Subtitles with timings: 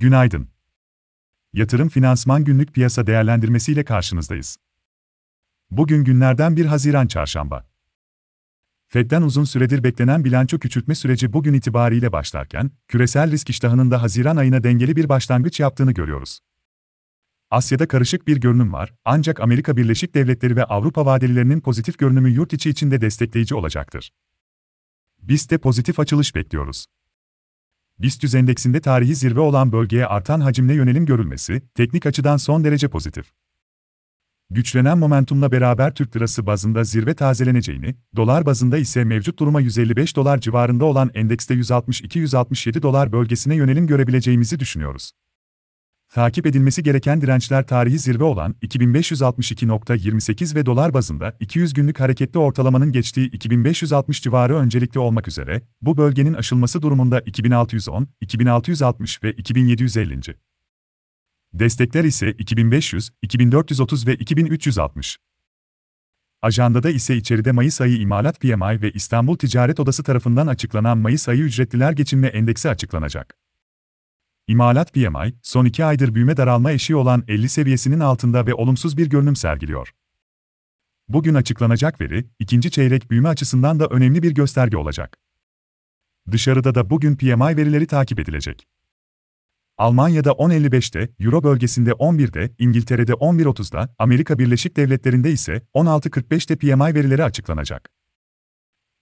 [0.00, 0.48] Günaydın.
[1.52, 4.56] Yatırım Finansman Günlük Piyasa Değerlendirmesi ile karşınızdayız.
[5.70, 7.66] Bugün günlerden 1 Haziran Çarşamba.
[8.86, 14.36] Fed'den uzun süredir beklenen bilanço küçültme süreci bugün itibariyle başlarken, küresel risk iştahının da Haziran
[14.36, 16.40] ayına dengeli bir başlangıç yaptığını görüyoruz.
[17.50, 22.52] Asya'da karışık bir görünüm var, ancak Amerika Birleşik Devletleri ve Avrupa vadelilerinin pozitif görünümü yurt
[22.52, 24.10] içi için de destekleyici olacaktır.
[25.22, 26.86] Biz de pozitif açılış bekliyoruz.
[28.00, 33.32] BIST endeksinde tarihi zirve olan bölgeye artan hacimle yönelim görülmesi, teknik açıdan son derece pozitif.
[34.50, 40.40] Güçlenen momentumla beraber Türk lirası bazında zirve tazeleneceğini, dolar bazında ise mevcut duruma 155 dolar
[40.40, 45.12] civarında olan endekste 162-167 dolar bölgesine yönelim görebileceğimizi düşünüyoruz.
[46.10, 52.92] Takip edilmesi gereken dirençler tarihi zirve olan 2562.28 ve dolar bazında 200 günlük hareketli ortalamanın
[52.92, 60.20] geçtiği 2560 civarı öncelikli olmak üzere, bu bölgenin aşılması durumunda 2610, 2660 ve 2750.
[61.52, 65.18] Destekler ise 2500, 2430 ve 2360.
[66.42, 71.42] Ajandada ise içeride Mayıs ayı imalat PMI ve İstanbul Ticaret Odası tarafından açıklanan Mayıs ayı
[71.42, 73.39] ücretliler geçinme endeksi açıklanacak.
[74.50, 79.10] İmalat PMI, son iki aydır büyüme daralma eşiği olan 50 seviyesinin altında ve olumsuz bir
[79.10, 79.94] görünüm sergiliyor.
[81.08, 85.18] Bugün açıklanacak veri, ikinci çeyrek büyüme açısından da önemli bir gösterge olacak.
[86.30, 88.66] Dışarıda da bugün PMI verileri takip edilecek.
[89.78, 97.99] Almanya'da 10.55'te, Euro bölgesinde 11'de, İngiltere'de 11.30'da, Amerika Birleşik Devletleri'nde ise 16.45'te PMI verileri açıklanacak.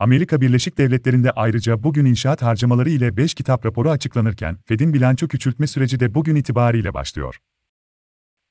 [0.00, 5.66] Amerika Birleşik Devletleri'nde ayrıca bugün inşaat harcamaları ile 5 kitap raporu açıklanırken, Fed'in bilanço küçültme
[5.66, 7.38] süreci de bugün itibariyle başlıyor.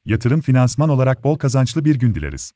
[0.05, 2.51] Yatırım finansman olarak bol kazançlı bir gün dileriz.